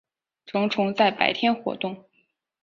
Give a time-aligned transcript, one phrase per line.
[0.47, 2.05] 成虫在白天活动。